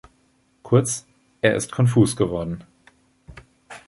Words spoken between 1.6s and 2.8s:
konfus geworden.